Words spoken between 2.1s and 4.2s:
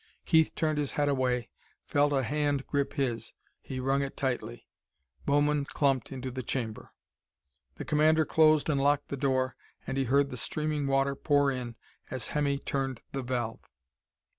a hand grip his. He wrung it